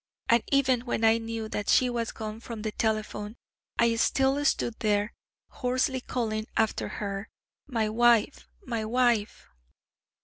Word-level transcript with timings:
And 0.29 0.41
even 0.51 0.81
when 0.87 1.03
I 1.03 1.19
knew 1.19 1.47
that 1.49 1.69
she 1.69 1.87
was 1.87 2.11
gone 2.11 2.39
from 2.39 2.63
the 2.63 2.71
telephone, 2.71 3.35
I 3.77 3.95
still 3.97 4.43
stood 4.45 4.79
there, 4.79 5.13
hoarsely 5.49 6.01
calling 6.01 6.47
after 6.57 6.87
her: 6.87 7.29
'My 7.67 7.87
wife! 7.87 8.47
My 8.65 8.83
wife!' 8.83 9.47